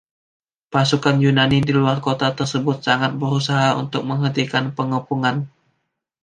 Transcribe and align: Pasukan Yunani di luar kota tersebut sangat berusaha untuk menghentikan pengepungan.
Pasukan 0.73 1.15
Yunani 1.23 1.59
di 1.61 1.69
luar 1.79 1.97
kota 2.07 2.27
tersebut 2.39 2.77
sangat 2.87 3.11
berusaha 3.21 3.67
untuk 3.83 4.01
menghentikan 4.09 4.65
pengepungan. 4.77 5.37